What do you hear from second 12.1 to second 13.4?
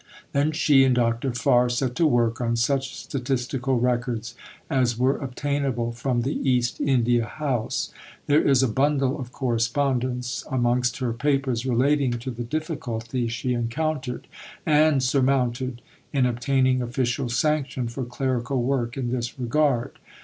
to the difficulties